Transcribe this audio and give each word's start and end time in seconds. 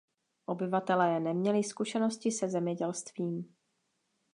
Obyvatelé 0.45 1.19
neměli 1.19 1.63
zkušenosti 1.63 2.31
se 2.31 2.49
zemědělstvím. 2.49 3.55